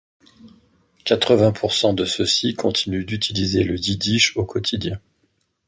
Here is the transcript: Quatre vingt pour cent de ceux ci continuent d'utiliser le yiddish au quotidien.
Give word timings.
Quatre 1.05 1.35
vingt 1.35 1.51
pour 1.51 1.73
cent 1.73 1.93
de 1.93 2.05
ceux 2.05 2.25
ci 2.25 2.55
continuent 2.55 3.05
d'utiliser 3.05 3.63
le 3.63 3.77
yiddish 3.77 4.35
au 4.35 4.43
quotidien. 4.43 4.99